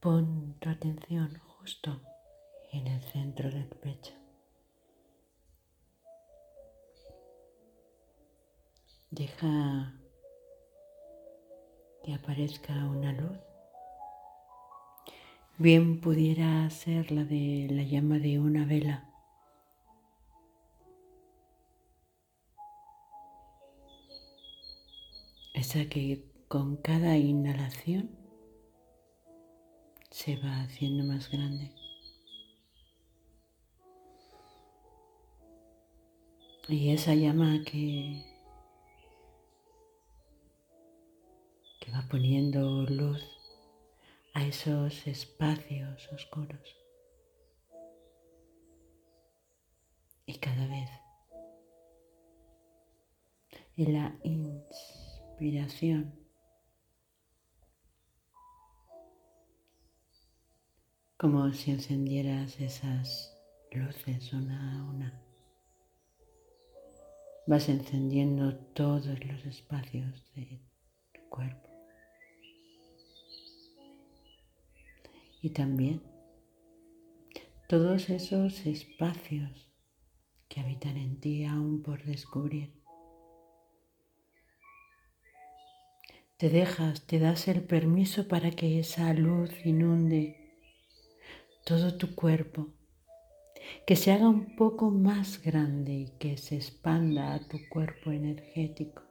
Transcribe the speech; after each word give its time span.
Pon 0.00 0.54
tu 0.60 0.68
atención 0.68 1.36
justo 1.40 2.00
en 2.70 2.86
el 2.86 3.02
centro 3.02 3.50
del 3.50 3.66
pecho. 3.66 4.14
Deja 9.10 9.92
que 12.04 12.14
aparezca 12.14 12.72
una 12.86 13.12
luz. 13.12 13.38
Bien 15.56 16.00
pudiera 16.00 16.70
ser 16.70 17.10
la 17.10 17.24
de 17.24 17.66
la 17.68 17.82
llama 17.82 18.20
de 18.20 18.38
una 18.38 18.64
vela. 18.66 19.10
Esa 25.54 25.86
que 25.86 26.30
con 26.46 26.76
cada 26.76 27.16
inhalación 27.16 28.17
se 30.18 30.36
va 30.36 30.62
haciendo 30.62 31.04
más 31.04 31.30
grande. 31.30 31.70
Y 36.66 36.90
esa 36.90 37.14
llama 37.14 37.62
que, 37.64 38.24
que 41.78 41.92
va 41.92 42.04
poniendo 42.10 42.82
luz 42.82 43.22
a 44.34 44.44
esos 44.44 45.06
espacios 45.06 46.12
oscuros. 46.12 46.76
Y 50.26 50.36
cada 50.38 50.66
vez 50.66 50.90
en 53.76 53.92
la 53.92 54.18
inspiración 54.24 56.12
como 61.18 61.52
si 61.52 61.72
encendieras 61.72 62.60
esas 62.60 63.36
luces 63.72 64.32
una 64.32 64.72
a 64.72 64.84
una. 64.84 65.20
Vas 67.48 67.68
encendiendo 67.68 68.56
todos 68.56 69.08
los 69.24 69.44
espacios 69.44 70.32
de 70.36 70.60
tu 71.12 71.28
cuerpo. 71.28 71.68
Y 75.42 75.50
también 75.50 76.02
todos 77.68 78.10
esos 78.10 78.64
espacios 78.64 79.72
que 80.48 80.60
habitan 80.60 80.96
en 80.96 81.18
ti 81.18 81.44
aún 81.44 81.82
por 81.82 82.04
descubrir. 82.04 82.80
Te 86.36 86.48
dejas, 86.48 87.08
te 87.08 87.18
das 87.18 87.48
el 87.48 87.64
permiso 87.64 88.28
para 88.28 88.52
que 88.52 88.78
esa 88.78 89.12
luz 89.14 89.50
inunde 89.66 90.37
todo 91.68 91.98
tu 91.98 92.14
cuerpo, 92.14 92.68
que 93.86 93.94
se 93.94 94.10
haga 94.10 94.26
un 94.26 94.56
poco 94.56 94.90
más 94.90 95.42
grande 95.42 95.92
y 95.92 96.08
que 96.18 96.38
se 96.38 96.56
expanda 96.56 97.34
a 97.34 97.46
tu 97.46 97.58
cuerpo 97.68 98.10
energético. 98.10 99.02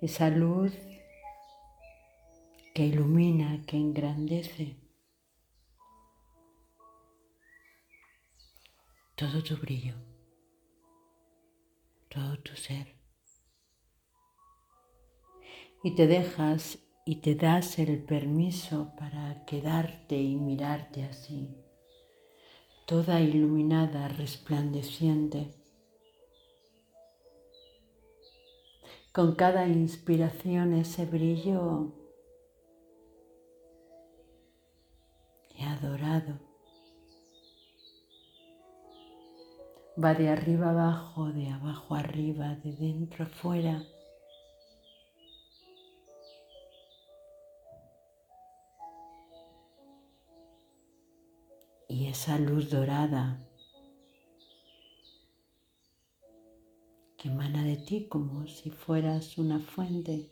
Esa 0.00 0.30
luz 0.30 0.72
que 2.74 2.86
ilumina, 2.86 3.62
que 3.66 3.76
engrandece 3.76 4.78
todo 9.16 9.42
tu 9.42 9.58
brillo, 9.58 9.96
todo 12.08 12.38
tu 12.38 12.56
ser. 12.56 12.96
Y 15.84 15.94
te 15.94 16.06
dejas 16.06 16.85
y 17.08 17.20
te 17.20 17.36
das 17.36 17.78
el 17.78 18.02
permiso 18.02 18.92
para 18.98 19.44
quedarte 19.44 20.20
y 20.20 20.34
mirarte 20.34 21.04
así, 21.04 21.56
toda 22.84 23.20
iluminada, 23.20 24.08
resplandeciente. 24.08 25.54
Con 29.12 29.36
cada 29.36 29.68
inspiración 29.68 30.74
ese 30.74 31.06
brillo 31.06 31.94
he 35.56 35.62
adorado. 35.62 36.40
Va 39.96 40.12
de 40.14 40.28
arriba 40.28 40.70
abajo, 40.70 41.30
de 41.30 41.50
abajo 41.50 41.94
arriba, 41.94 42.56
de 42.56 42.72
dentro 42.72 43.26
afuera 43.26 43.86
y 51.96 52.08
esa 52.08 52.38
luz 52.38 52.68
dorada 52.68 53.42
que 57.16 57.28
emana 57.28 57.64
de 57.64 57.76
ti 57.76 58.06
como 58.06 58.46
si 58.46 58.68
fueras 58.70 59.38
una 59.38 59.60
fuente. 59.60 60.30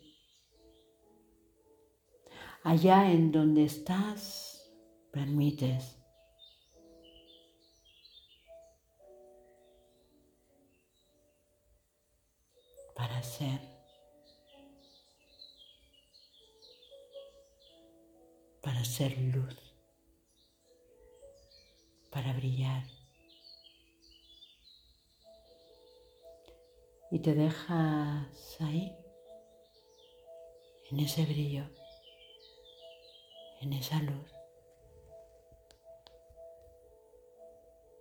Allá 2.61 3.11
en 3.11 3.31
donde 3.31 3.63
estás, 3.63 4.71
permites 5.11 5.97
para 12.95 13.23
ser. 13.23 13.59
Para 18.61 18.85
ser 18.85 19.17
luz 19.33 19.64
para 22.15 22.31
brillar. 22.31 22.81
Y 27.11 27.19
te 27.19 27.35
dejas 27.35 28.57
ahí, 28.61 28.95
en 30.91 31.01
ese 31.01 31.25
brillo, 31.25 31.65
en 33.59 33.73
esa 33.73 33.99
luz. 33.99 34.34